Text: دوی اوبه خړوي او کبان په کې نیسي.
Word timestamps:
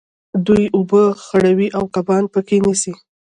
دوی 0.47 0.65
اوبه 0.77 1.03
خړوي 1.25 1.67
او 1.77 1.83
کبان 1.95 2.23
په 2.33 2.39
کې 2.47 2.57
نیسي. 2.65 2.93